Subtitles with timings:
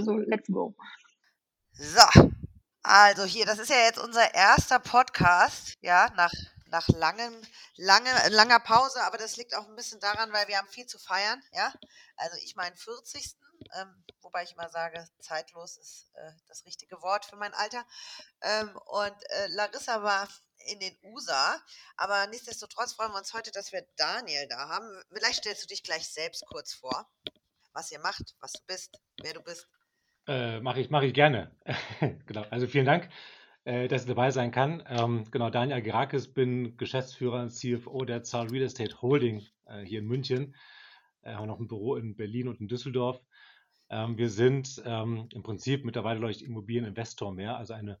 [0.00, 0.74] Also let's go.
[1.72, 2.22] So,
[2.82, 6.32] also hier, das ist ja jetzt unser erster Podcast, ja, nach,
[6.68, 7.38] nach langem,
[7.76, 10.98] lange, langer Pause, aber das liegt auch ein bisschen daran, weil wir haben viel zu
[10.98, 11.70] feiern, ja.
[12.16, 13.36] Also ich meinen 40.
[13.74, 17.84] Ähm, wobei ich immer sage, zeitlos ist äh, das richtige Wort für mein Alter.
[18.40, 20.26] Ähm, und äh, Larissa war
[20.66, 21.62] in den USA,
[21.98, 25.02] aber nichtsdestotrotz freuen wir uns heute, dass wir Daniel da haben.
[25.12, 27.06] Vielleicht stellst du dich gleich selbst kurz vor,
[27.74, 29.68] was ihr macht, was du bist, wer du bist.
[30.26, 31.50] Äh, Mache ich, mach ich gerne.
[32.26, 32.44] genau.
[32.50, 33.08] Also vielen Dank,
[33.64, 34.82] äh, dass ich dabei sein kann.
[34.88, 40.00] Ähm, genau, Daniel Gerakis, bin Geschäftsführer und CFO der Zahl Real Estate Holding äh, hier
[40.00, 40.54] in München.
[41.22, 43.20] Äh, haben noch ein Büro in Berlin und in Düsseldorf.
[43.90, 47.98] Ähm, wir sind ähm, im Prinzip mittlerweile, glaube ich, Immobilieninvestor mehr, also eine,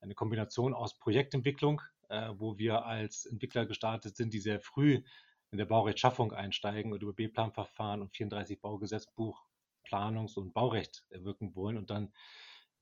[0.00, 5.02] eine Kombination aus Projektentwicklung, äh, wo wir als Entwickler gestartet sind, die sehr früh
[5.50, 9.44] in der Baurechtschaffung einsteigen und über B-Planverfahren und 34 Baugesetzbuch
[9.84, 12.12] Planungs- und Baurecht wirken wollen und dann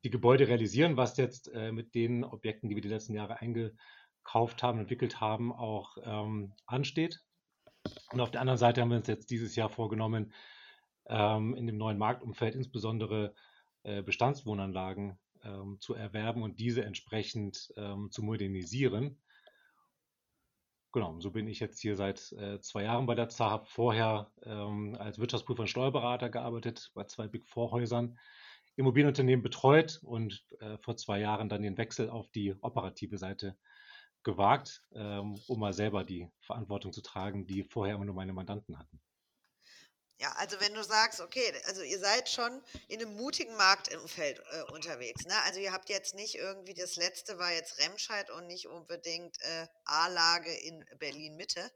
[0.05, 4.63] die Gebäude realisieren, was jetzt äh, mit den Objekten, die wir die letzten Jahre eingekauft
[4.63, 7.21] haben, entwickelt haben, auch ähm, ansteht.
[8.13, 10.33] Und auf der anderen Seite haben wir uns jetzt dieses Jahr vorgenommen,
[11.07, 13.35] ähm, in dem neuen Marktumfeld insbesondere
[13.83, 19.19] äh, Bestandswohnanlagen ähm, zu erwerben und diese entsprechend ähm, zu modernisieren.
[20.93, 24.33] Genau, so bin ich jetzt hier seit äh, zwei Jahren bei der ZA, habe vorher
[24.43, 28.19] ähm, als Wirtschaftsprüfer und Steuerberater gearbeitet, bei zwei Big Four Häusern,
[28.75, 33.57] Immobilienunternehmen betreut und äh, vor zwei Jahren dann den Wechsel auf die operative Seite
[34.25, 38.77] gewagt, ähm, um mal selber die Verantwortung zu tragen, die vorher immer nur meine Mandanten
[38.77, 39.01] hatten.
[40.21, 44.73] Ja, also wenn du sagst, okay, also ihr seid schon in einem mutigen Marktumfeld äh,
[44.73, 45.25] unterwegs.
[45.25, 45.33] Ne?
[45.47, 49.67] Also ihr habt jetzt nicht irgendwie, das letzte war jetzt Remscheid und nicht unbedingt äh,
[49.87, 51.73] A-Lage in Berlin-Mitte.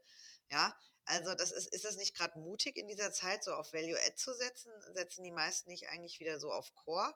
[0.51, 4.15] Ja, also das ist, ist das nicht gerade mutig in dieser Zeit so auf Value-Add
[4.15, 4.71] zu setzen?
[4.93, 7.15] Setzen die meisten nicht eigentlich wieder so auf Core?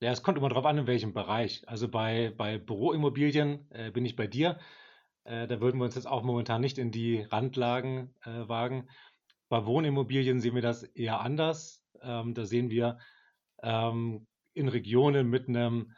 [0.00, 1.68] Ja, es kommt immer darauf an, in welchem Bereich.
[1.68, 4.58] Also bei, bei Büroimmobilien äh, bin ich bei dir.
[5.24, 8.88] Äh, da würden wir uns jetzt auch momentan nicht in die Randlagen äh, wagen.
[9.52, 11.84] Bei Wohnimmobilien sehen wir das eher anders.
[12.00, 12.96] Ähm, da sehen wir
[13.62, 15.92] ähm, in Regionen mit einem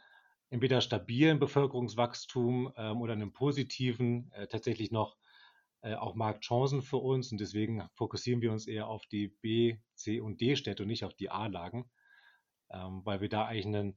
[0.50, 5.16] entweder stabilen Bevölkerungswachstum ähm, oder einem positiven äh, tatsächlich noch
[5.82, 7.30] äh, auch Marktchancen für uns.
[7.30, 11.14] Und deswegen fokussieren wir uns eher auf die B, C und D-Städte und nicht auf
[11.14, 11.88] die A-Lagen,
[12.72, 13.96] ähm, weil wir da eigentlich einen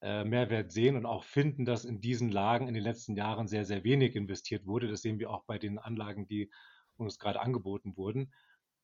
[0.00, 3.66] äh, Mehrwert sehen und auch finden, dass in diesen Lagen in den letzten Jahren sehr,
[3.66, 4.88] sehr wenig investiert wurde.
[4.88, 6.50] Das sehen wir auch bei den Anlagen, die
[6.96, 8.32] uns gerade angeboten wurden.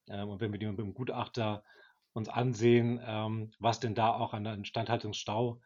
[0.08, 1.64] Ähm, und wenn wir die mit dem Gutachter
[2.12, 5.60] uns ansehen, ähm, was denn da auch an der Instandhaltungsstau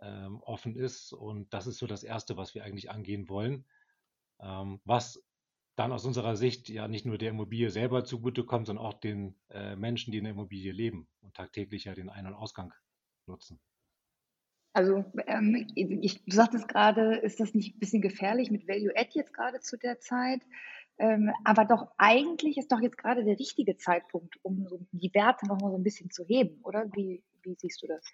[0.00, 1.12] ähm, offen ist.
[1.12, 3.64] Und das ist so das Erste, was wir eigentlich angehen wollen.
[4.84, 5.22] was
[5.76, 9.74] dann aus unserer Sicht ja nicht nur der Immobilie selber zugutekommt, sondern auch den äh,
[9.76, 12.72] Menschen, die in der Immobilie leben und tagtäglich ja den Ein- und Ausgang
[13.26, 13.60] nutzen.
[14.72, 19.10] Also ähm, ich, du sagtest gerade, ist das nicht ein bisschen gefährlich mit Value Add
[19.12, 20.42] jetzt gerade zu der Zeit?
[20.98, 25.46] Ähm, aber doch eigentlich ist doch jetzt gerade der richtige Zeitpunkt, um so die Werte
[25.46, 26.86] noch mal so ein bisschen zu heben, oder?
[26.92, 28.04] Wie, wie siehst du das?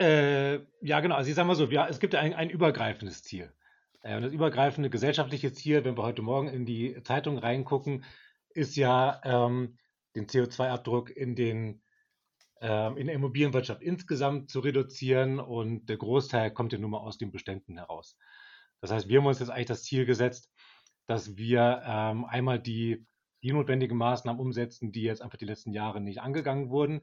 [0.00, 1.16] Äh, ja, genau.
[1.16, 3.52] Also ich sage mal so, wir, es gibt ein, ein übergreifendes Ziel.
[4.02, 8.04] Äh, und das übergreifende gesellschaftliche Ziel, wenn wir heute Morgen in die Zeitung reingucken,
[8.50, 9.76] ist ja ähm,
[10.14, 11.82] den CO2-Abdruck in den
[12.60, 17.18] ähm, in der Immobilienwirtschaft insgesamt zu reduzieren und der Großteil kommt ja nun mal aus
[17.18, 18.16] den Beständen heraus.
[18.80, 20.50] Das heißt, wir haben uns jetzt eigentlich das Ziel gesetzt,
[21.06, 23.06] dass wir ähm, einmal die,
[23.42, 27.02] die notwendigen Maßnahmen umsetzen, die jetzt einfach die letzten Jahre nicht angegangen wurden,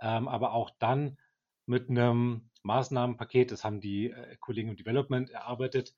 [0.00, 1.18] ähm, aber auch dann
[1.66, 5.94] mit einem Maßnahmenpaket, das haben die äh, Kollegen im Development erarbeitet,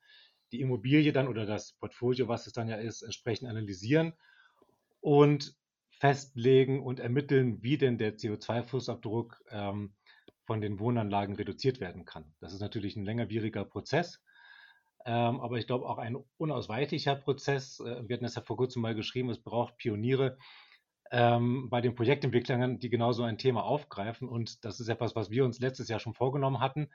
[0.51, 4.13] die Immobilie dann oder das Portfolio, was es dann ja ist, entsprechend analysieren
[5.01, 5.55] und
[5.89, 9.93] festlegen und ermitteln, wie denn der CO2-Fußabdruck ähm,
[10.45, 12.33] von den Wohnanlagen reduziert werden kann.
[12.39, 14.21] Das ist natürlich ein längerwieriger Prozess,
[15.05, 17.79] ähm, aber ich glaube auch ein unausweichlicher Prozess.
[17.79, 20.37] Äh, wir hatten das ja vor kurzem mal geschrieben, es braucht Pioniere
[21.11, 24.27] ähm, bei den Projektentwicklern, die genau so ein Thema aufgreifen.
[24.27, 26.89] Und das ist etwas, was wir uns letztes Jahr schon vorgenommen hatten.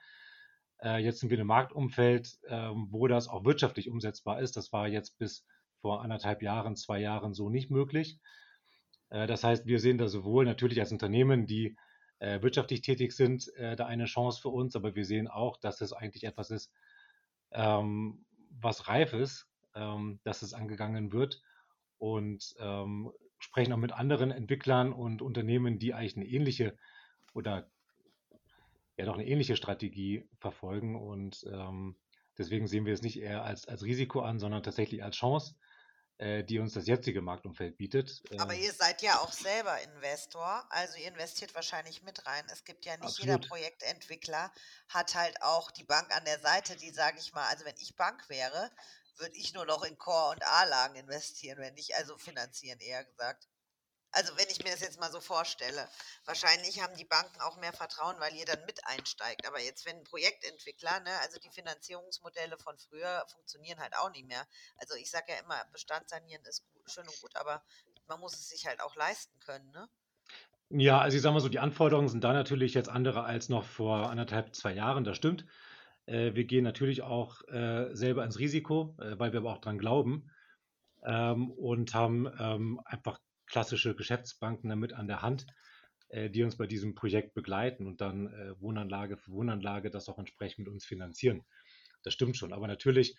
[0.82, 4.56] Äh, jetzt sind wir in einem Marktumfeld, äh, wo das auch wirtschaftlich umsetzbar ist.
[4.56, 5.46] Das war jetzt bis
[5.80, 8.18] vor anderthalb Jahren, zwei Jahren so nicht möglich.
[9.10, 11.76] Äh, das heißt, wir sehen da sowohl natürlich als Unternehmen, die
[12.18, 15.80] äh, wirtschaftlich tätig sind, äh, da eine Chance für uns, aber wir sehen auch, dass
[15.80, 16.72] es eigentlich etwas ist,
[17.52, 21.42] ähm, was reif ist, ähm, dass es angegangen wird
[21.98, 26.76] und ähm, sprechen auch mit anderen Entwicklern und Unternehmen, die eigentlich eine ähnliche
[27.34, 27.70] oder
[28.96, 31.96] ja doch eine ähnliche Strategie verfolgen und ähm,
[32.36, 35.54] deswegen sehen wir es nicht eher als, als Risiko an, sondern tatsächlich als Chance
[36.20, 38.22] die uns das jetzige Marktumfeld bietet.
[38.38, 42.44] Aber Ähm, ihr seid ja auch selber Investor, also ihr investiert wahrscheinlich mit rein.
[42.52, 43.48] Es gibt ja nicht jeder absolut.
[43.48, 44.52] Projektentwickler
[44.88, 47.96] hat halt auch die Bank an der Seite, die sage ich mal, also wenn ich
[47.96, 48.70] Bank wäre,
[49.16, 53.48] würde ich nur noch in Core- und A-Lagen investieren, wenn nicht, also finanzieren eher gesagt.
[54.12, 55.88] Also wenn ich mir das jetzt mal so vorstelle,
[56.24, 59.46] wahrscheinlich haben die Banken auch mehr Vertrauen, weil ihr dann mit einsteigt.
[59.46, 64.26] Aber jetzt, wenn ein Projektentwickler, ne, also die Finanzierungsmodelle von früher funktionieren halt auch nicht
[64.26, 64.46] mehr.
[64.78, 67.62] Also ich sage ja immer, Bestand sanieren ist gut, schön und gut, aber
[68.08, 69.88] man muss es sich halt auch leisten können, ne?
[70.72, 73.64] Ja, also ich sage mal so, die Anforderungen sind da natürlich jetzt andere als noch
[73.64, 75.44] vor anderthalb, zwei Jahren, das stimmt.
[76.06, 79.78] Äh, wir gehen natürlich auch äh, selber ins Risiko, äh, weil wir aber auch dran
[79.78, 80.30] glauben
[81.04, 83.18] ähm, und haben ähm, einfach
[83.50, 85.46] klassische Geschäftsbanken damit an der Hand,
[86.08, 90.18] äh, die uns bei diesem Projekt begleiten und dann äh, Wohnanlage für Wohnanlage das auch
[90.18, 91.44] entsprechend mit uns finanzieren.
[92.02, 92.52] Das stimmt schon.
[92.52, 93.16] Aber natürlich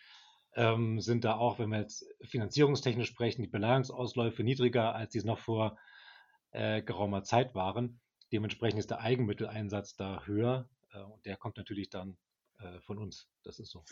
[0.56, 5.26] ähm, sind da auch, wenn wir jetzt finanzierungstechnisch sprechen, die Beleihungsausläufe niedriger, als die es
[5.26, 5.78] noch vor
[6.52, 8.00] äh, geraumer Zeit waren.
[8.32, 12.18] Dementsprechend ist der Eigenmitteleinsatz da höher äh, und der kommt natürlich dann
[12.60, 13.28] äh, von uns.
[13.44, 13.84] Das ist so.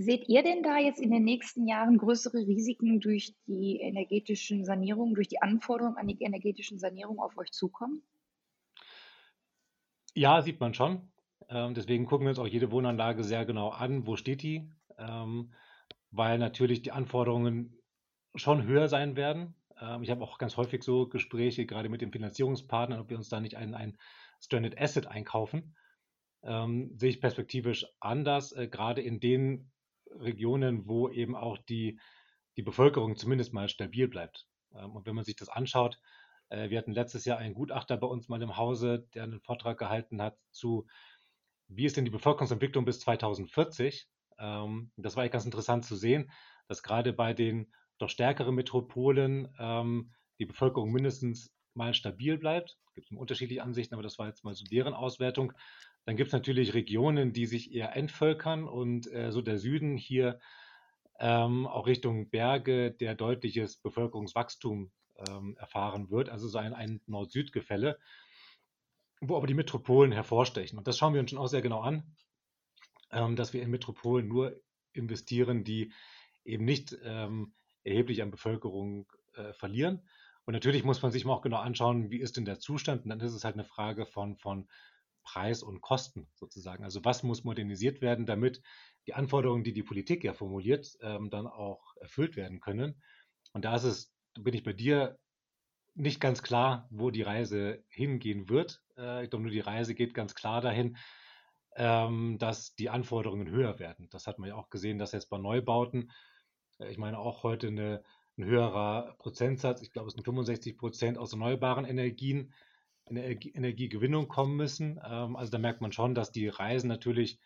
[0.00, 5.16] Seht ihr denn da jetzt in den nächsten Jahren größere Risiken durch die energetischen Sanierungen,
[5.16, 8.02] durch die Anforderungen an die energetischen Sanierungen auf euch zukommen?
[10.14, 11.10] Ja, sieht man schon.
[11.48, 15.52] Ähm, deswegen gucken wir uns auch jede Wohnanlage sehr genau an, wo steht die, ähm,
[16.12, 17.76] weil natürlich die Anforderungen
[18.36, 19.56] schon höher sein werden.
[19.80, 23.30] Ähm, ich habe auch ganz häufig so Gespräche, gerade mit den Finanzierungspartnern, ob wir uns
[23.30, 23.98] da nicht ein, ein
[24.40, 25.74] Stranded Asset einkaufen.
[26.40, 29.72] Sehe ich perspektivisch anders, äh, gerade in den
[30.12, 31.98] Regionen, wo eben auch die,
[32.56, 34.46] die Bevölkerung zumindest mal stabil bleibt.
[34.74, 35.98] Ähm, und wenn man sich das anschaut,
[36.48, 39.78] äh, wir hatten letztes Jahr einen Gutachter bei uns mal im Hause, der einen Vortrag
[39.78, 40.86] gehalten hat zu,
[41.68, 44.08] wie ist denn die Bevölkerungsentwicklung bis 2040?
[44.38, 46.30] Ähm, das war ganz interessant zu sehen,
[46.66, 52.78] dass gerade bei den doch stärkeren Metropolen ähm, die Bevölkerung mindestens mal stabil bleibt.
[52.86, 55.52] Es gibt unterschiedliche Ansichten, aber das war jetzt mal so deren Auswertung.
[56.08, 60.40] Dann gibt es natürlich Regionen, die sich eher entvölkern und äh, so der Süden hier
[61.18, 64.90] ähm, auch Richtung Berge, der deutliches Bevölkerungswachstum
[65.28, 67.98] ähm, erfahren wird, also so ein, ein Nord-Süd-Gefälle,
[69.20, 70.78] wo aber die Metropolen hervorstechen.
[70.78, 72.04] Und das schauen wir uns schon auch sehr genau an,
[73.12, 74.58] ähm, dass wir in Metropolen nur
[74.94, 75.92] investieren, die
[76.42, 77.52] eben nicht ähm,
[77.84, 80.08] erheblich an Bevölkerung äh, verlieren.
[80.46, 83.04] Und natürlich muss man sich mal auch genau anschauen, wie ist denn der Zustand.
[83.04, 84.70] Und dann ist es halt eine Frage von, von
[85.28, 86.84] Preis und Kosten sozusagen.
[86.84, 88.62] Also was muss modernisiert werden, damit
[89.06, 93.02] die Anforderungen, die die Politik ja formuliert, ähm, dann auch erfüllt werden können.
[93.52, 95.18] Und da ist es, bin ich bei dir,
[95.94, 98.80] nicht ganz klar, wo die Reise hingehen wird.
[98.96, 100.96] Äh, ich glaube, nur die Reise geht ganz klar dahin,
[101.76, 104.08] ähm, dass die Anforderungen höher werden.
[104.10, 106.12] Das hat man ja auch gesehen, dass jetzt bei Neubauten,
[106.78, 108.04] äh, ich meine auch heute eine,
[108.38, 112.54] ein höherer Prozentsatz, ich glaube es sind 65 Prozent aus erneuerbaren Energien,
[113.08, 115.00] in der Energiegewinnung kommen müssen.
[115.04, 117.38] Ähm, also da merkt man schon, dass die Reisen natürlich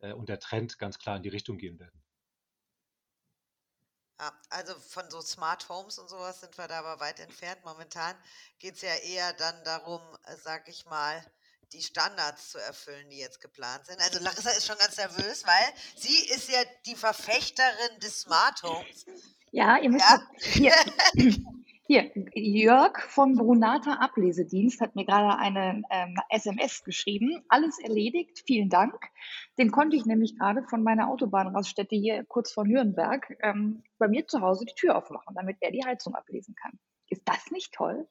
[0.00, 2.02] äh, und der Trend ganz klar in die Richtung gehen werden.
[4.18, 7.64] Ja, also von so Smart Homes und sowas sind wir da aber weit entfernt.
[7.64, 8.16] Momentan
[8.58, 11.22] geht es ja eher dann darum, äh, sag ich mal,
[11.72, 14.00] die Standards zu erfüllen, die jetzt geplant sind.
[14.00, 19.04] Also Larissa ist schon ganz nervös, weil sie ist ja die Verfechterin des Smart Homes.
[19.50, 20.20] Ja, ihr müsst Ja.
[20.38, 20.74] hier,
[21.86, 27.44] hier, Jörg vom Brunata Ablesedienst hat mir gerade eine ähm, SMS geschrieben.
[27.48, 28.94] Alles erledigt, vielen Dank.
[29.56, 34.26] Den konnte ich nämlich gerade von meiner Autobahnraststätte hier kurz vor Nürnberg ähm, bei mir
[34.26, 36.78] zu Hause die Tür aufmachen, damit er die Heizung ablesen kann.
[37.08, 38.08] Ist das nicht toll?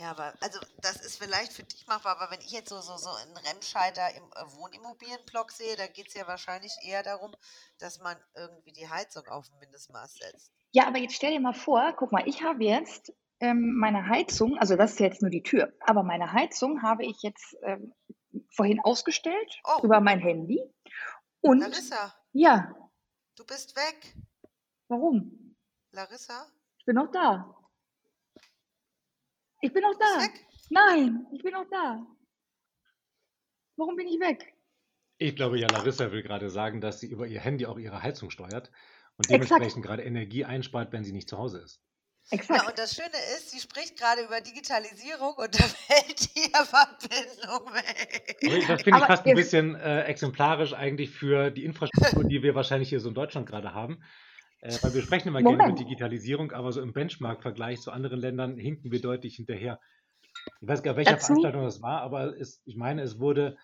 [0.00, 2.96] Ja, aber also das ist vielleicht für dich machbar, aber wenn ich jetzt so, so,
[2.96, 7.34] so einen Remscheider im äh, Wohnimmobilienblock sehe, da geht es ja wahrscheinlich eher darum,
[7.78, 10.52] dass man irgendwie die Heizung auf ein Mindestmaß setzt.
[10.72, 14.56] Ja, aber jetzt stell dir mal vor, guck mal, ich habe jetzt ähm, meine Heizung,
[14.58, 17.92] also das ist jetzt nur die Tür, aber meine Heizung habe ich jetzt ähm,
[18.56, 19.82] vorhin ausgestellt Oh.
[19.82, 20.62] über mein Handy.
[21.42, 22.74] Und Larissa, ja,
[23.36, 24.14] du bist weg.
[24.88, 25.56] warum?
[25.92, 26.46] Larissa,
[26.78, 27.54] Ich bin noch da.
[29.60, 30.26] Ich bin noch da.
[30.70, 32.06] Nein, ich bin noch da.
[33.76, 34.54] Warum bin ich weg?
[35.18, 38.30] Ich glaube, ja, Larissa will gerade sagen, dass sie über ihr Handy auch ihre Heizung
[38.30, 38.70] steuert
[39.16, 39.50] und Exakt.
[39.50, 41.82] dementsprechend gerade Energie einspart, wenn sie nicht zu Hause ist.
[42.30, 42.68] Ja, Exakt.
[42.68, 48.66] und das Schöne ist, sie spricht gerade über Digitalisierung und da fällt die Verbindung weg.
[48.68, 52.88] Das finde ich fast ein bisschen äh, exemplarisch eigentlich für die Infrastruktur, die wir wahrscheinlich
[52.88, 54.02] hier so in Deutschland gerade haben.
[54.60, 55.80] Äh, weil wir sprechen immer gerne über Moment.
[55.80, 59.80] Digitalisierung, aber so im Benchmark-Vergleich zu anderen Ländern hinken wir deutlich hinterher.
[60.60, 63.56] Ich weiß gar nicht, welche Dazu- Veranstaltung das war, aber es, ich meine, es wurde,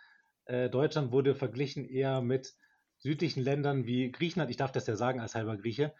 [0.46, 2.54] äh, Deutschland wurde verglichen eher mit
[2.98, 5.92] südlichen Ländern wie Griechenland, ich darf das ja sagen als halber Grieche,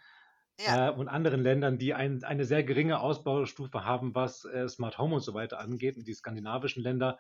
[0.59, 0.89] ja.
[0.89, 5.17] äh, und anderen Ländern, die ein, eine sehr geringe Ausbaustufe haben, was äh, Smart Home
[5.17, 5.99] und so weiter angeht.
[5.99, 7.19] Und die skandinavischen Länder,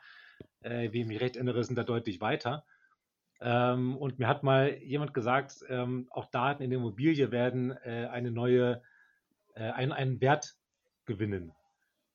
[0.61, 2.65] äh, wie ich mich recht erinnere, sind da deutlich weiter.
[3.41, 8.09] Ähm, und mir hat mal jemand gesagt, ähm, auch Daten in der Immobilie werden äh,
[8.11, 8.83] eine neue,
[9.55, 10.57] äh, einen, einen Wert
[11.05, 11.53] gewinnen.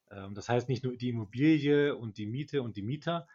[0.10, 3.28] Ähm, das heißt, nicht nur die Immobilie und die Miete und die Mieter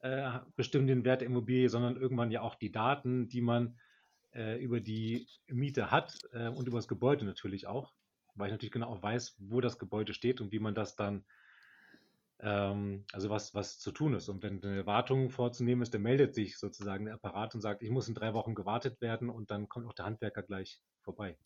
[0.00, 3.78] äh, bestimmen den Wert der Immobilie, sondern irgendwann ja auch die Daten, die man
[4.34, 7.92] äh, über die Miete hat äh, und über das Gebäude natürlich auch,
[8.34, 11.24] weil ich natürlich genau auch weiß, wo das Gebäude steht und wie man das dann
[12.40, 14.28] ähm, also was, was zu tun ist.
[14.28, 17.90] Und wenn eine Wartung vorzunehmen ist, dann meldet sich sozusagen der Apparat und sagt, ich
[17.90, 21.36] muss in drei Wochen gewartet werden und dann kommt auch der Handwerker gleich vorbei.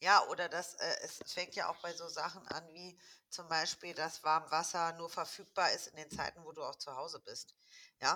[0.00, 3.94] Ja, oder das, äh, es fängt ja auch bei so Sachen an, wie zum Beispiel,
[3.94, 7.54] dass Warmwasser nur verfügbar ist in den Zeiten, wo du auch zu Hause bist.
[8.00, 8.14] Ja.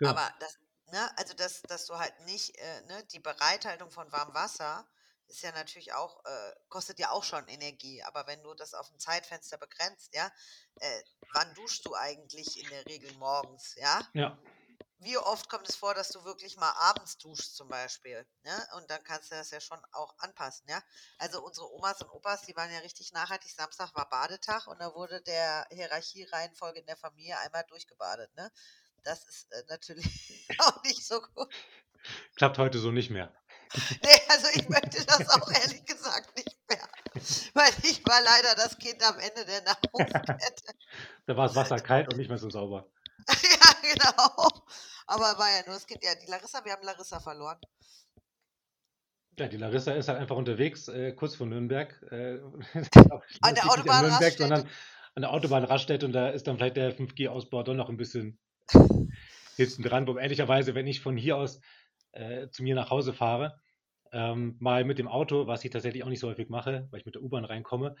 [0.00, 0.10] ja.
[0.10, 4.86] Aber das, ne, also dass, dass du halt nicht, äh, ne, die Bereithaltung von Warmwasser
[5.30, 8.02] ist ja natürlich auch, äh, kostet ja auch schon Energie.
[8.02, 10.30] Aber wenn du das auf ein Zeitfenster begrenzt, ja,
[10.80, 14.00] äh, wann duschst du eigentlich in der Regel morgens, ja?
[14.12, 14.38] Ja.
[15.02, 18.26] Wie oft kommt es vor, dass du wirklich mal abends duschst zum Beispiel?
[18.42, 18.68] Ne?
[18.76, 20.82] Und dann kannst du das ja schon auch anpassen, ja.
[21.16, 23.50] Also unsere Omas und Opas, die waren ja richtig nachhaltig.
[23.50, 28.52] Samstag war Badetag und da wurde der Hierarchiereihenfolge in der Familie einmal durchgebadet, ne?
[29.02, 30.06] Das ist äh, natürlich
[30.58, 31.50] auch nicht so gut.
[32.36, 33.34] Klappt heute so nicht mehr.
[34.02, 36.88] Nee, also ich möchte das auch ehrlich gesagt nicht mehr.
[37.54, 40.74] Weil ich war leider das Kind am Ende der Nahrungskette.
[41.26, 42.86] da war das Wasser kalt und nicht mehr so sauber.
[43.28, 44.48] ja, genau.
[45.06, 46.02] Aber war ja nur das Kind.
[46.02, 47.58] Ja, die Larissa, wir haben Larissa verloren.
[49.38, 51.90] Ja, die Larissa ist halt einfach unterwegs, äh, kurz vor Nürnberg.
[52.10, 52.40] Äh,
[53.40, 54.38] an der Autobahnraststätte.
[54.38, 54.68] sondern
[55.14, 58.38] an der Autobahnraststätte und da ist dann vielleicht der 5G-Ausbau doch noch ein bisschen
[59.56, 60.06] hinten dran.
[60.06, 61.60] Wo ehrlicherweise, wenn ich von hier aus
[62.12, 63.60] äh, zu mir nach Hause fahre,
[64.12, 67.06] ähm, mal mit dem Auto, was ich tatsächlich auch nicht so häufig mache, weil ich
[67.06, 67.96] mit der U-Bahn reinkomme,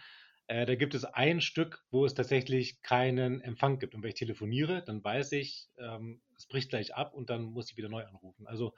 [0.50, 3.94] äh, da gibt es ein Stück, wo es tatsächlich keinen Empfang gibt.
[3.94, 7.70] Und wenn ich telefoniere, dann weiß ich, ähm, es bricht gleich ab und dann muss
[7.70, 8.48] ich wieder neu anrufen.
[8.48, 8.74] Also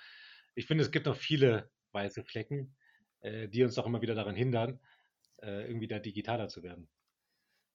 [0.55, 2.77] ich finde, es gibt noch viele weiße Flecken,
[3.21, 4.81] äh, die uns auch immer wieder daran hindern,
[5.41, 6.91] äh, irgendwie da digitaler zu werden.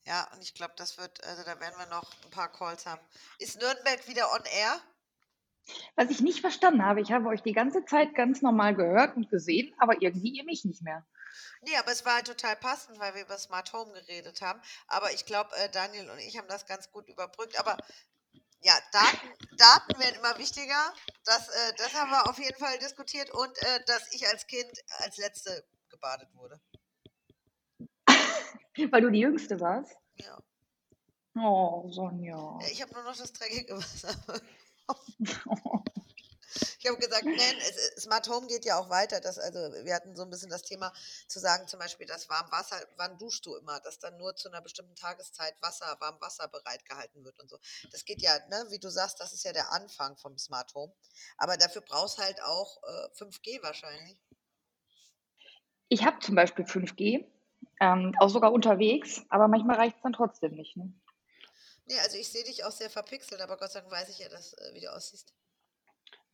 [0.06, 3.02] Ja, und ich glaube, das wird, also da werden wir noch ein paar Calls haben.
[3.40, 4.80] Ist Nürnberg wieder on air?
[5.96, 9.30] Was ich nicht verstanden habe, ich habe euch die ganze Zeit ganz normal gehört und
[9.30, 11.06] gesehen, aber irgendwie ihr mich nicht mehr.
[11.62, 14.62] Nee, aber es war halt total passend, weil wir über Smart Home geredet haben.
[14.88, 17.60] Aber ich glaube, äh, Daniel und ich haben das ganz gut überbrückt.
[17.60, 17.78] Aber
[18.62, 20.94] ja, Daten, Daten werden immer wichtiger.
[21.26, 23.32] Das, äh, das haben wir auf jeden Fall diskutiert.
[23.32, 26.60] Und äh, dass ich als Kind als Letzte gebadet wurde.
[28.92, 29.96] weil du die Jüngste warst?
[30.16, 30.38] Ja.
[31.36, 32.58] Oh, Sonja.
[32.72, 34.16] Ich habe nur noch das dreckige Wasser.
[36.80, 37.56] Ich habe gesagt, nein,
[38.00, 39.20] Smart Home geht ja auch weiter.
[39.20, 40.92] Das, also wir hatten so ein bisschen das Thema
[41.28, 44.62] zu sagen, zum Beispiel das Warmwasser, wann duschst du immer, dass dann nur zu einer
[44.62, 47.58] bestimmten Tageszeit Wasser, Warmwasser bereitgehalten wird und so.
[47.92, 50.94] Das geht ja, ne, wie du sagst, das ist ja der Anfang vom Smart Home.
[51.38, 54.18] Aber dafür brauchst halt auch äh, 5G wahrscheinlich.
[55.90, 57.26] Ich habe zum Beispiel 5G,
[57.80, 60.76] ähm, auch sogar unterwegs, aber manchmal reicht es dann trotzdem nicht.
[60.76, 60.94] Ne?
[61.88, 64.30] Nee, also ich sehe dich auch sehr verpixelt, aber Gott sei Dank weiß ich ja,
[64.30, 65.34] dass, äh, wie du aussiehst.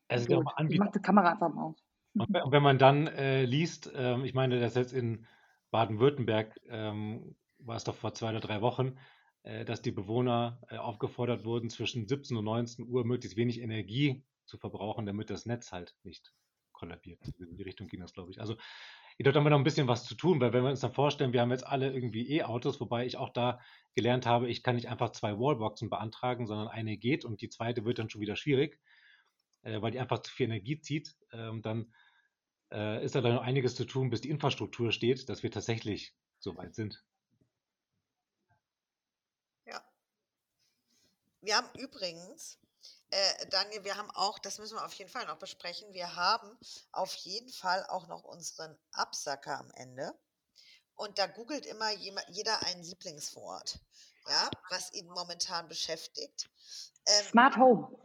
[0.07, 1.83] Also Gut, ich mache die Kamera einfach mal aus.
[2.15, 5.25] Und wenn man dann äh, liest, ähm, ich meine, das jetzt in
[5.71, 8.97] Baden-Württemberg ähm, war es doch vor zwei oder drei Wochen,
[9.43, 14.23] äh, dass die Bewohner äh, aufgefordert wurden, zwischen 17 und 19 Uhr möglichst wenig Energie
[14.45, 16.33] zu verbrauchen, damit das Netz halt nicht
[16.71, 17.19] kollabiert.
[17.39, 18.39] In die Richtung ging das, glaube ich.
[18.39, 18.55] Also
[19.19, 21.33] Dort haben wir noch ein bisschen was zu tun, weil wenn wir uns dann vorstellen,
[21.33, 23.59] wir haben jetzt alle irgendwie E-Autos, wobei ich auch da
[23.95, 27.85] gelernt habe, ich kann nicht einfach zwei Wallboxen beantragen, sondern eine geht und die zweite
[27.85, 28.79] wird dann schon wieder schwierig,
[29.61, 31.15] äh, weil die einfach zu viel Energie zieht.
[31.31, 31.93] Ähm, dann
[32.71, 36.15] äh, ist da dann noch einiges zu tun, bis die Infrastruktur steht, dass wir tatsächlich
[36.39, 37.03] so weit sind.
[39.67, 39.81] Ja.
[41.41, 42.59] Wir haben übrigens
[43.13, 46.57] äh, Daniel, wir haben auch, das müssen wir auf jeden Fall noch besprechen, wir haben
[46.91, 50.13] auf jeden Fall auch noch unseren Absacker am Ende.
[50.95, 53.79] Und da googelt immer jeder ein Lieblingswort,
[54.27, 56.49] ja, was ihn momentan beschäftigt.
[57.05, 57.97] Ähm, Smart Home.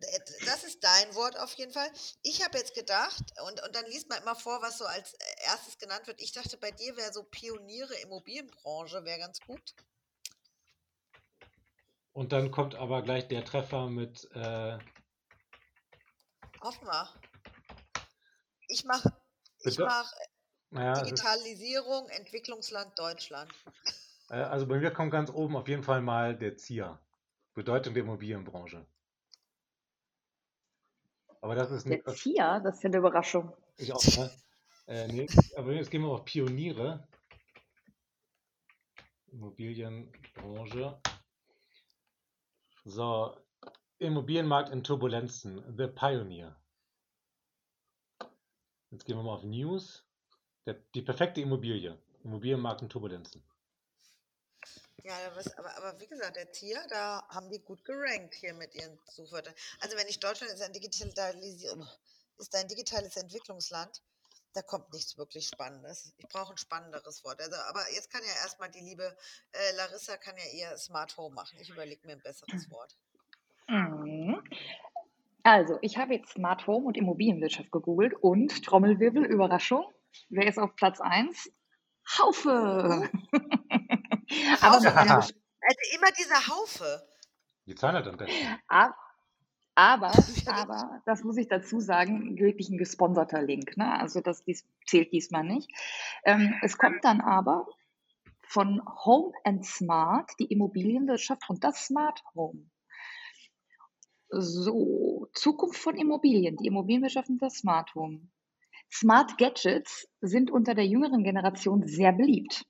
[0.00, 1.90] Äh, das ist dein Wort auf jeden Fall.
[2.22, 5.14] Ich habe jetzt gedacht, und, und dann liest man immer vor, was so als
[5.46, 6.20] erstes genannt wird.
[6.20, 9.74] Ich dachte, bei dir wäre so Pioniere Immobilienbranche, wäre ganz gut.
[12.14, 14.30] Und dann kommt aber gleich der Treffer mit.
[14.34, 14.78] Äh,
[16.62, 17.08] Hoffen wir.
[18.68, 19.12] Ich mache
[19.64, 20.10] ich mach
[20.70, 23.52] naja, Digitalisierung, ist, Entwicklungsland Deutschland.
[24.30, 26.98] Äh, also bei mir kommt ganz oben auf jeden Fall mal der ZIA.
[27.52, 28.86] Bedeutung der Immobilienbranche.
[31.42, 32.06] Aber das ist nicht.
[32.06, 33.54] Der ZIA, das ist ja eine Überraschung.
[33.76, 34.30] Ich auch, ne?
[34.86, 37.06] Äh, nee, aber jetzt gehen wir auf Pioniere.
[39.26, 40.98] Immobilienbranche.
[42.84, 43.34] So,
[43.98, 45.74] Immobilienmarkt in Turbulenzen.
[45.76, 46.54] The Pioneer.
[48.90, 50.04] Jetzt gehen wir mal auf News.
[50.66, 51.98] Der, die perfekte Immobilie.
[52.24, 53.42] Immobilienmarkt in Turbulenzen.
[55.02, 55.14] Ja,
[55.56, 59.54] aber, aber wie gesagt, der Tier, da haben die gut gerankt hier mit ihren Suchwörtern.
[59.80, 60.72] Also wenn ich Deutschland ist ein
[62.38, 64.02] ist ein digitales Entwicklungsland,
[64.54, 66.14] da kommt nichts wirklich Spannendes.
[66.16, 67.40] Ich brauche ein spannenderes Wort.
[67.40, 69.16] Also, aber jetzt kann ja erstmal die liebe
[69.52, 71.58] äh, Larissa kann ja ihr Smart Home machen.
[71.60, 72.96] Ich überlege mir ein besseres Wort.
[73.68, 74.42] Mhm.
[75.42, 79.92] Also, ich habe jetzt Smart Home und Immobilienwirtschaft gegoogelt und Trommelwirbel, Überraschung.
[80.28, 81.50] Wer ist auf Platz 1?
[82.18, 83.10] Haufe!
[84.60, 85.16] Aber Haufe, ja.
[85.16, 85.34] also
[85.94, 87.06] immer dieser Haufe.
[87.66, 88.60] Die zahlen halt besten.
[89.74, 90.12] Aber,
[90.46, 93.76] aber, das muss ich dazu sagen, wirklich ein gesponserter Link.
[93.76, 93.98] Ne?
[93.98, 95.70] Also das dies, zählt diesmal nicht.
[96.24, 97.66] Ähm, es kommt dann aber
[98.42, 102.70] von Home and Smart, die Immobilienwirtschaft und das Smart Home.
[104.28, 108.28] So, Zukunft von Immobilien, die Immobilienwirtschaft und das Smart Home.
[108.92, 112.64] Smart Gadgets sind unter der jüngeren Generation sehr beliebt.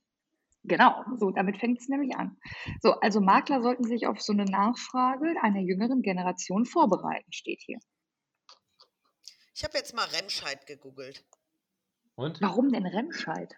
[0.65, 2.39] Genau, so damit fängt es nämlich an.
[2.81, 7.79] So, also Makler sollten sich auf so eine Nachfrage einer jüngeren Generation vorbereiten, steht hier.
[9.55, 11.23] Ich habe jetzt mal Remscheid gegoogelt.
[12.15, 12.41] Und?
[12.41, 13.55] Warum denn Remscheid?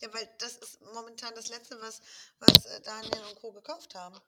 [0.00, 2.00] Ja, weil das ist momentan das Letzte, was,
[2.40, 3.52] was äh, Daniel und Co.
[3.52, 4.18] gekauft haben.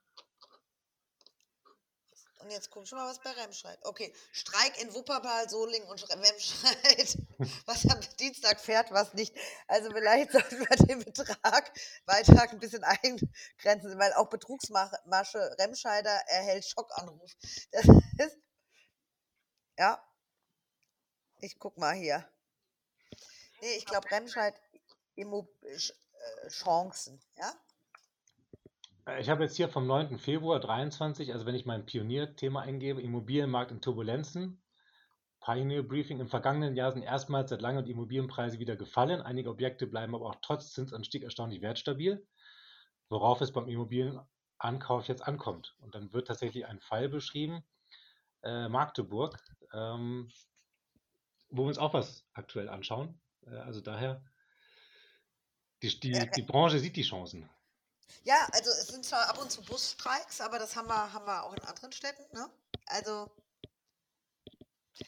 [2.39, 3.79] Und jetzt guck schon mal, was bei Remscheid.
[3.83, 7.19] Okay, Streik in Wuppertal, Solingen und Remscheid.
[7.67, 9.37] Was am Dienstag fährt, was nicht.
[9.67, 11.71] Also vielleicht sollten wir den Betrag
[12.07, 17.31] weiter ein bisschen eingrenzen, weil auch Betrugsmasche Remscheider erhält Schockanruf.
[17.73, 18.39] Das ist,
[19.79, 20.03] ja,
[21.41, 22.27] ich guck mal hier.
[23.61, 24.59] Nee, ich glaube Remscheid
[25.15, 27.53] Immo äh, Chancen, ja.
[29.07, 30.19] Äh, ich habe jetzt hier vom 9.
[30.19, 34.63] Februar 23, also wenn ich mein Pionierthema eingebe, Immobilienmarkt in Turbulenzen,
[35.41, 36.19] Pioneer Briefing.
[36.21, 39.21] Im vergangenen Jahr sind erstmals seit langem die Immobilienpreise wieder gefallen.
[39.21, 42.27] Einige Objekte bleiben aber auch trotz Zinsanstieg erstaunlich wertstabil,
[43.09, 45.77] worauf es beim Immobilienankauf jetzt ankommt.
[45.79, 47.65] Und dann wird tatsächlich ein Fall beschrieben,
[48.43, 49.39] äh, Magdeburg,
[49.73, 50.29] ähm,
[51.49, 53.21] wo wir uns auch was aktuell anschauen.
[53.47, 54.25] Äh, also daher,
[55.83, 57.49] die, die, die Branche sieht die Chancen.
[58.25, 61.45] Ja, also es sind zwar ab und zu Busstreiks, aber das haben wir, haben wir
[61.45, 62.49] auch in anderen Städten, ne?
[62.87, 63.31] Also.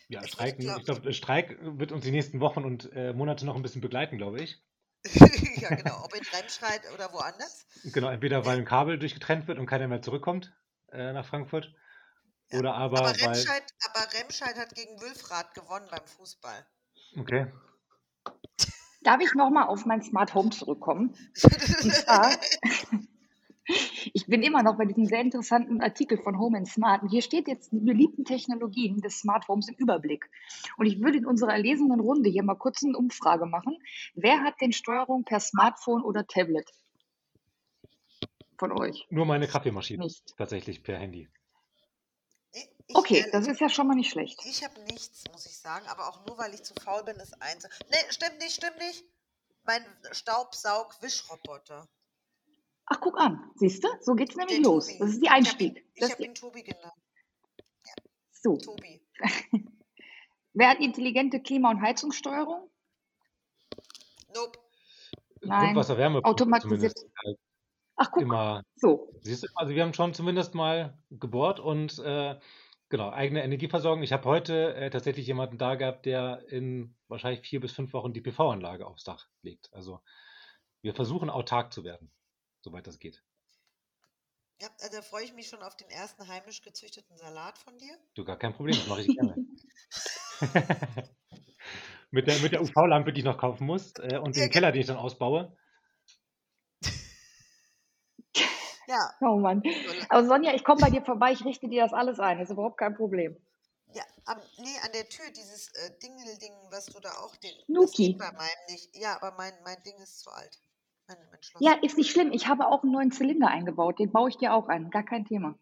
[0.08, 3.62] Ja, Streik, ich glaube, Streik wird uns die nächsten Wochen und äh, Monate noch ein
[3.62, 4.62] bisschen begleiten, glaube ich.
[5.60, 7.66] ja, genau, ob in Remscheid oder woanders.
[7.84, 10.52] Genau, entweder weil ein Kabel durchgetrennt wird und keiner mehr zurückkommt
[10.92, 11.72] äh, nach Frankfurt.
[12.50, 12.58] Ja.
[12.58, 12.98] Oder aber.
[12.98, 14.02] Aber Remscheid, weil...
[14.02, 16.66] aber Remscheid hat gegen Wülfrath gewonnen beim Fußball.
[17.16, 17.52] Okay.
[19.08, 21.14] Darf ich nochmal auf mein Smart Home zurückkommen?
[21.42, 22.30] Und zwar,
[24.12, 27.02] ich bin immer noch bei diesem sehr interessanten Artikel von Home and Smart.
[27.02, 30.28] Und hier steht jetzt die beliebten Technologien des Smart Homes im Überblick.
[30.76, 33.78] Und ich würde in unserer erlesenen Runde hier mal kurz eine Umfrage machen.
[34.14, 36.70] Wer hat denn Steuerung per Smartphone oder Tablet?
[38.58, 39.06] Von euch?
[39.08, 40.04] Nur meine Kaffeemaschine.
[40.04, 40.36] Nicht.
[40.36, 41.30] Tatsächlich per Handy.
[42.88, 44.40] Ich, okay, das ist ja schon mal nicht schlecht.
[44.46, 47.34] Ich habe nichts, muss ich sagen, aber auch nur, weil ich zu faul bin, es
[47.34, 47.68] einzu...
[47.90, 49.04] Nee, stimmt nicht, stimmt nicht.
[49.64, 51.86] Mein Staubsaug-Wischroboter.
[52.86, 53.50] Ach, guck an.
[53.56, 53.88] Siehst du?
[54.00, 54.86] So geht es nämlich Den los.
[54.86, 54.98] Tobi.
[54.98, 55.84] Das ist die Einstieg.
[55.94, 56.94] Ich habe ihn, hab ihn Tobi genannt.
[57.84, 57.92] Ja.
[58.32, 58.56] So.
[58.56, 59.02] Tobi.
[60.54, 62.70] Wer hat intelligente Klima- und Heizungssteuerung?
[64.34, 64.58] Nope.
[65.42, 65.66] Nein.
[65.66, 66.24] Grundwasser-Wärme.
[66.24, 66.94] Automatisiert.
[67.96, 68.22] Ach, guck.
[68.22, 69.12] Immer, so.
[69.20, 72.38] Siehst du, also wir haben schon zumindest mal gebohrt und äh,
[72.90, 74.02] Genau, eigene Energieversorgung.
[74.02, 78.14] Ich habe heute äh, tatsächlich jemanden da gehabt, der in wahrscheinlich vier bis fünf Wochen
[78.14, 79.72] die PV-Anlage aufs Dach legt.
[79.72, 80.00] Also
[80.80, 82.10] wir versuchen autark zu werden,
[82.60, 83.22] soweit das geht.
[84.60, 87.96] Ja, also da freue ich mich schon auf den ersten heimisch gezüchteten Salat von dir.
[88.14, 89.36] Du, gar kein Problem, das mache ich gerne.
[92.10, 94.72] mit der, mit der UV-Lampe, die ich noch kaufen muss äh, und ja, den Keller,
[94.72, 95.56] den ich dann ausbaue.
[98.88, 99.12] Ja.
[99.20, 99.62] Oh Mann.
[100.08, 102.54] Aber Sonja, ich komme bei dir vorbei, ich richte dir das alles ein, das ist
[102.54, 103.36] überhaupt kein Problem.
[103.94, 107.36] Ja, am, nee, an der Tür, dieses äh, Dingelding, was du da auch.
[107.36, 108.16] Den, Nuki.
[108.18, 108.94] bei meinem nicht.
[108.94, 110.58] Ja, aber mein, mein Ding ist zu alt.
[111.06, 112.32] Mein, mein ja, ist nicht schlimm.
[112.32, 113.98] Ich habe auch einen neuen Zylinder eingebaut.
[113.98, 114.90] Den baue ich dir auch ein.
[114.90, 115.58] Gar kein Thema.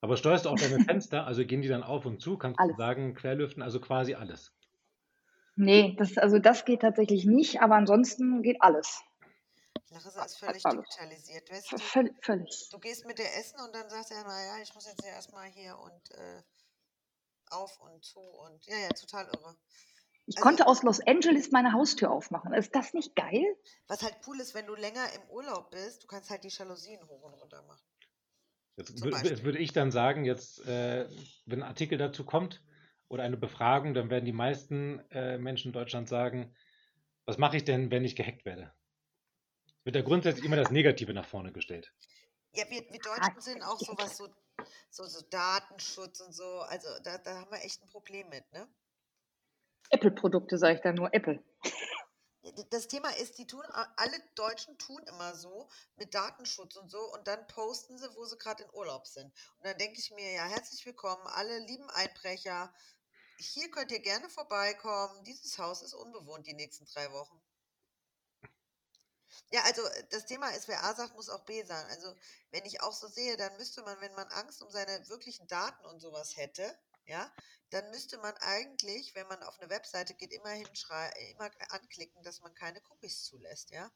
[0.00, 1.26] Aber steuerst du auch deine Fenster?
[1.26, 2.38] Also gehen die dann auf und zu?
[2.38, 2.76] Kannst alles.
[2.76, 4.52] du sagen, querlüften, also quasi alles?
[5.56, 9.02] Nee, das, also das geht tatsächlich nicht, aber ansonsten geht alles.
[9.90, 10.84] Larissa ist völlig Alles.
[10.84, 11.50] digitalisiert.
[11.50, 12.68] Weißt du, völlig, völlig.
[12.70, 15.48] Du gehst mit der essen und dann sagt er, naja, ich muss jetzt ja erstmal
[15.50, 16.42] hier und äh,
[17.50, 19.56] auf und zu und ja, ja, total irre.
[20.26, 22.54] Ich also, konnte aus Los Angeles meine Haustür aufmachen.
[22.54, 23.56] Ist das nicht geil?
[23.88, 27.00] Was halt cool ist, wenn du länger im Urlaub bist, du kannst halt die Jalousien
[27.08, 27.82] hoch und runter machen.
[28.76, 31.08] Jetzt, jetzt würde ich dann sagen, jetzt, äh,
[31.46, 32.62] wenn ein Artikel dazu kommt
[33.08, 36.54] oder eine Befragung, dann werden die meisten äh, Menschen in Deutschland sagen,
[37.26, 38.72] was mache ich denn, wenn ich gehackt werde?
[39.90, 41.92] Wird ja grundsätzlich immer das Negative nach vorne gestellt.
[42.52, 44.28] Ja, wir, wir Deutschen sind auch sowas, so,
[44.88, 48.68] so, so Datenschutz und so, also da, da haben wir echt ein Problem mit, ne?
[49.88, 51.42] Apple-Produkte, sage ich da nur, Apple.
[52.70, 53.64] Das Thema ist, die tun,
[53.96, 58.38] alle Deutschen tun immer so mit Datenschutz und so und dann posten sie, wo sie
[58.38, 59.24] gerade in Urlaub sind.
[59.24, 62.72] Und dann denke ich mir, ja, herzlich willkommen, alle lieben Einbrecher.
[63.38, 65.24] Hier könnt ihr gerne vorbeikommen.
[65.24, 67.42] Dieses Haus ist unbewohnt die nächsten drei Wochen.
[69.50, 71.88] Ja, also das Thema ist, wer A sagt, muss auch B sagen.
[71.90, 72.14] Also
[72.50, 75.84] wenn ich auch so sehe, dann müsste man, wenn man Angst um seine wirklichen Daten
[75.86, 76.76] und sowas hätte,
[77.06, 77.32] ja,
[77.70, 82.54] dann müsste man eigentlich, wenn man auf eine Webseite geht, immer immer anklicken, dass man
[82.54, 83.90] keine Cookies zulässt, ja.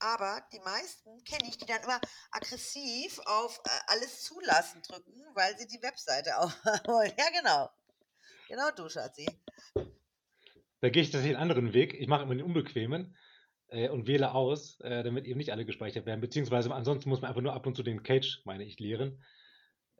[0.00, 5.58] Aber die meisten kenne ich, die dann immer aggressiv auf äh, alles zulassen drücken, weil
[5.58, 6.50] sie die Webseite auch
[6.86, 7.12] wollen.
[7.18, 7.70] Ja, genau.
[8.48, 9.26] Genau du, Schatzi.
[10.80, 11.94] Da gehe ich tatsächlich einen anderen Weg.
[11.94, 13.16] Ich mache immer den unbequemen
[13.68, 16.20] äh, und wähle aus, äh, damit eben nicht alle gespeichert werden.
[16.20, 19.22] Beziehungsweise ansonsten muss man einfach nur ab und zu den Cage, meine ich, leeren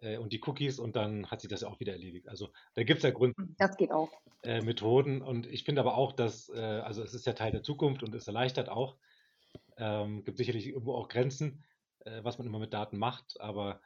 [0.00, 2.28] äh, und die Cookies und dann hat sich das ja auch wieder erledigt.
[2.28, 4.10] Also da gibt es ja Grund hm, das geht auch.
[4.42, 7.62] Äh, Methoden und ich finde aber auch, dass, äh, also es ist ja Teil der
[7.62, 8.96] Zukunft und es erleichtert auch.
[9.76, 11.64] Ähm, gibt sicherlich irgendwo auch Grenzen,
[12.00, 13.80] äh, was man immer mit Daten macht, aber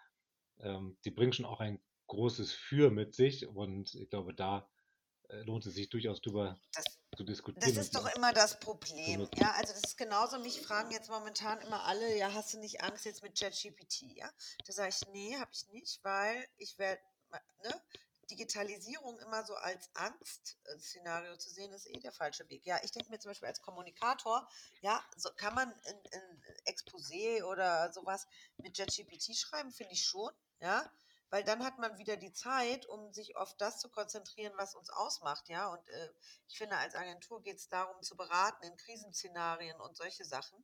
[0.61, 4.69] ähm, die bringen schon auch ein großes Für mit sich und ich glaube, da
[5.45, 6.85] lohnt es sich durchaus drüber das,
[7.17, 7.75] zu diskutieren.
[7.75, 9.29] Das ist doch immer das Problem.
[9.35, 12.83] Ja, also das ist genauso, mich fragen jetzt momentan immer alle, ja, hast du nicht
[12.83, 14.17] Angst jetzt mit ChatGPT?
[14.17, 14.31] Ja,
[14.67, 17.01] da sage ich, nee, habe ich nicht, weil ich werde,
[17.65, 17.83] ne,
[18.31, 22.65] Digitalisierung immer so als Angstszenario zu sehen, ist eh der falsche Weg.
[22.65, 24.49] Ja, ich denke mir zum Beispiel als Kommunikator,
[24.81, 28.27] ja, so kann man ein, Exposé oder sowas
[28.59, 30.91] mit ChatGPT schreiben, finde ich schon, ja
[31.33, 34.91] weil dann hat man wieder die Zeit, um sich auf das zu konzentrieren, was uns
[34.91, 35.67] ausmacht, ja.
[35.73, 36.09] Und äh,
[36.47, 40.63] ich finde, als Agentur geht es darum, zu beraten in Krisenszenarien und solche Sachen.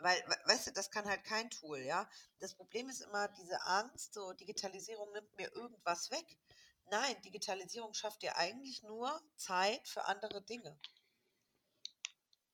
[0.00, 2.10] Weil, weißt du, das kann halt kein Tool, ja.
[2.40, 6.26] Das Problem ist immer diese Angst, so Digitalisierung nimmt mir irgendwas weg.
[6.90, 10.76] Nein, Digitalisierung schafft dir eigentlich nur Zeit für andere Dinge.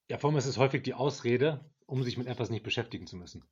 [0.09, 3.17] Ja, vor allem ist es häufig die Ausrede, um sich mit etwas nicht beschäftigen zu
[3.17, 3.49] müssen.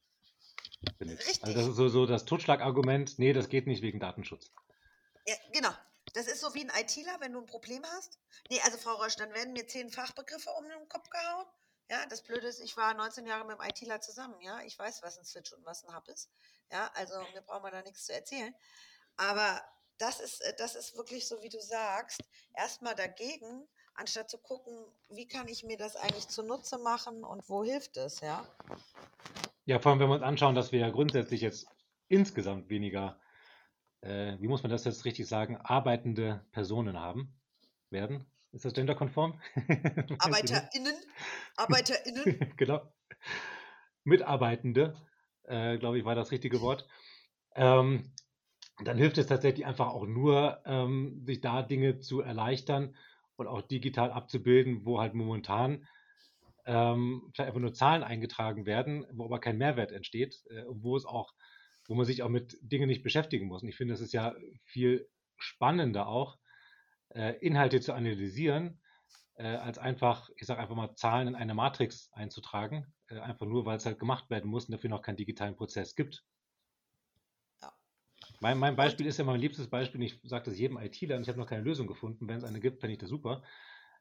[1.01, 1.45] Richtig.
[1.45, 4.51] Also das ist so, so das Totschlagargument, nee, das geht nicht wegen Datenschutz.
[5.27, 5.71] Ja, genau.
[6.13, 8.19] Das ist so wie ein ITler, wenn du ein Problem hast.
[8.51, 11.47] Nee, also Frau Rösch, dann werden mir zehn Fachbegriffe um den Kopf gehauen.
[11.91, 14.61] Ja, das Blöde ist, ich war 19 Jahre mit einem ITler zusammen, ja.
[14.63, 16.31] Ich weiß, was ein Switch und was ein Hub ist.
[16.71, 18.55] Ja, also mir braucht man da nichts zu erzählen.
[19.17, 19.63] Aber
[19.99, 22.21] das ist, äh, das ist wirklich so, wie du sagst,
[22.55, 27.65] erstmal dagegen, anstatt zu gucken, wie kann ich mir das eigentlich zunutze machen und wo
[27.65, 28.47] hilft es, ja.
[29.67, 31.67] Ja, vor allem, wenn wir uns anschauen, dass wir ja grundsätzlich jetzt
[32.09, 33.19] insgesamt weniger,
[34.03, 37.35] äh, wie muss man das jetzt richtig sagen, arbeitende Personen haben
[37.91, 38.27] werden.
[38.53, 39.41] Ist das genderkonform?
[40.19, 40.95] ArbeiterInnen?
[41.57, 42.53] ArbeiterInnen?
[42.57, 42.93] genau.
[44.05, 44.95] Mitarbeitende,
[45.45, 46.87] äh, glaube ich, war das richtige Wort.
[47.55, 48.13] Ähm,
[48.85, 52.95] dann hilft es tatsächlich einfach auch nur, ähm, sich da Dinge zu erleichtern
[53.37, 55.87] und auch digital abzubilden, wo halt momentan
[56.67, 61.05] ähm, vielleicht einfach nur Zahlen eingetragen werden, wo aber kein Mehrwert entsteht, äh, wo es
[61.05, 61.35] auch,
[61.87, 63.63] wo man sich auch mit Dingen nicht beschäftigen muss.
[63.63, 66.39] Und ich finde, es ist ja viel spannender auch,
[67.11, 68.81] äh, Inhalte zu analysieren,
[69.37, 73.67] äh, als einfach, ich sage einfach mal, Zahlen in eine Matrix einzutragen, äh, einfach nur,
[73.67, 76.25] weil es halt gemacht werden muss und dafür noch keinen digitalen Prozess gibt.
[78.41, 81.29] Mein, mein Beispiel ist ja mein liebstes Beispiel, ich sage das jedem ITler und ich
[81.29, 82.27] habe noch keine Lösung gefunden.
[82.29, 83.43] Wenn es eine gibt, fände ich das super,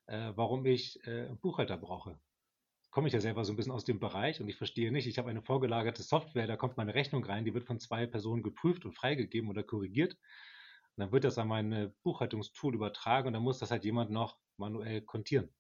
[0.08, 2.20] äh, warum ich äh, einen Buchhalter brauche
[2.94, 5.18] komme ich ja selber so ein bisschen aus dem Bereich und ich verstehe nicht, ich
[5.18, 8.86] habe eine vorgelagerte Software, da kommt meine Rechnung rein, die wird von zwei Personen geprüft
[8.86, 10.14] und freigegeben oder korrigiert.
[10.14, 14.38] Und dann wird das an meine Buchhaltungstool übertragen und dann muss das halt jemand noch
[14.58, 15.52] manuell kontieren.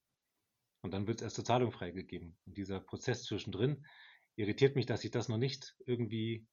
[0.84, 2.38] Und dann wird es erst zur Zahlung freigegeben.
[2.46, 3.84] Und dieser Prozess zwischendrin
[4.36, 6.46] irritiert mich, dass ich das noch nicht irgendwie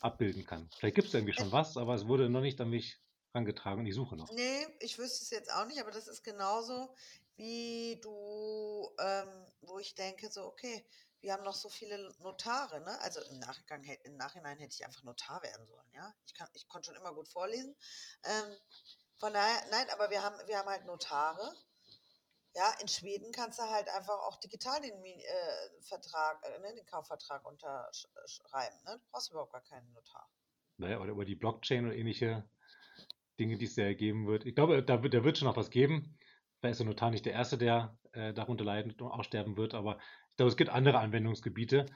[0.00, 0.68] abbilden kann.
[0.76, 3.00] Vielleicht gibt es irgendwie schon was, aber es wurde noch nicht an mich
[3.32, 4.30] herangetragen und ich suche noch.
[4.32, 6.94] Nee, ich wüsste es jetzt auch nicht, aber das ist genauso
[7.36, 10.84] wie du, ähm, wo ich denke, so, okay,
[11.20, 13.00] wir haben noch so viele Notare, ne?
[13.00, 16.12] Also im Nachgang, im Nachhinein hätte ich einfach Notar werden sollen, ja.
[16.26, 17.74] Ich, kann, ich konnte schon immer gut vorlesen.
[18.24, 18.56] Ähm,
[19.16, 21.54] von daher, nein, aber wir haben, wir haben halt Notare.
[22.54, 26.84] Ja, in Schweden kannst du halt einfach auch digital den äh, Vertrag, äh, ne, den
[26.86, 28.76] Kaufvertrag unterschreiben.
[28.84, 28.98] Ne?
[28.98, 30.28] Du brauchst überhaupt gar keinen Notar.
[30.76, 32.46] Naja, oder über die Blockchain oder ähnliche
[33.38, 34.44] Dinge, die es da ergeben wird.
[34.44, 36.18] Ich glaube, da wird, da wird schon noch was geben
[36.62, 39.98] vielleicht ist der Notar nicht der Erste, der äh, darunter leidet und aussterben wird, aber
[40.30, 41.86] ich glaube, es gibt andere Anwendungsgebiete,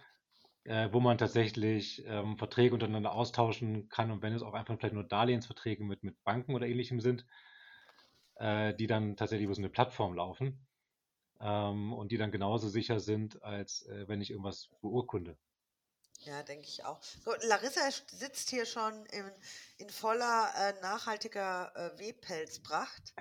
[0.64, 4.94] äh, wo man tatsächlich ähm, Verträge untereinander austauschen kann und wenn es auch einfach vielleicht
[4.94, 7.24] nur Darlehensverträge mit, mit Banken oder ähnlichem sind,
[8.35, 10.66] äh, die dann tatsächlich über so eine Plattform laufen
[11.40, 15.38] ähm, und die dann genauso sicher sind, als äh, wenn ich irgendwas beurkunde.
[16.22, 17.00] Ja, denke ich auch.
[17.02, 19.31] So, Larissa sitzt hier schon in,
[19.79, 23.14] in voller äh, nachhaltiger äh, Webpelzpracht.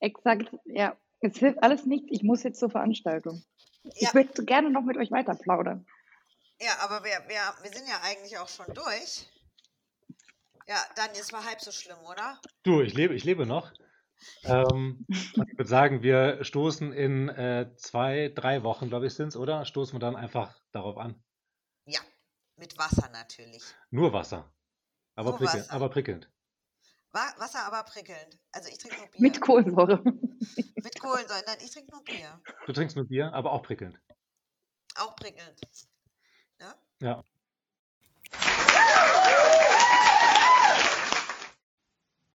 [0.00, 0.96] Exakt, ja.
[1.20, 2.08] Es hilft alles nichts.
[2.10, 3.44] Ich muss jetzt zur Veranstaltung.
[3.84, 3.92] Ja.
[3.94, 5.86] Ich möchte gerne noch mit euch weiter plaudern.
[6.60, 9.28] Ja, aber wir, wir, wir sind ja eigentlich auch schon durch.
[10.68, 12.40] Ja, dann ist mal halb so schlimm, oder?
[12.62, 13.72] Du, ich lebe, ich lebe noch.
[14.44, 19.36] Ähm, ich würde sagen, wir stoßen in äh, zwei, drei Wochen, glaube ich, sind es,
[19.36, 19.64] oder?
[19.64, 21.22] Stoßen wir dann einfach darauf an.
[21.86, 22.00] Ja,
[22.56, 23.62] mit Wasser natürlich.
[23.90, 24.52] Nur Wasser.
[25.16, 25.72] Aber, nur prickelnd, Wasser.
[25.72, 26.31] aber prickelnd.
[27.12, 28.38] Wasser, aber prickelnd.
[28.52, 29.20] Also ich trinke nur Bier.
[29.20, 30.02] Mit Kohlensäure.
[30.02, 31.42] mit Kohlensäure.
[31.46, 32.40] Nein, ich trinke nur Bier.
[32.66, 33.98] Du trinkst nur Bier, aber auch prickelnd.
[34.96, 35.60] Auch prickelnd.
[36.58, 36.74] Ja.
[37.00, 37.24] Ja.